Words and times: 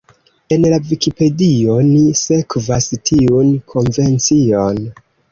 En 0.55 0.63
la 0.69 0.77
Vikipedio 0.91 1.75
ni 1.89 1.99
sekvas 2.21 2.87
tiun 3.09 3.51
konvencion. 3.75 4.81